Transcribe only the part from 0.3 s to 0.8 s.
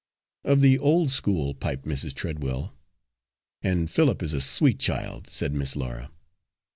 "Of the